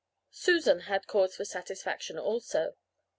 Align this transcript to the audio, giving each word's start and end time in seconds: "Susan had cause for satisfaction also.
"Susan 0.31 0.79
had 0.79 1.05
cause 1.05 1.35
for 1.35 1.45
satisfaction 1.45 2.17
also. 2.17 2.75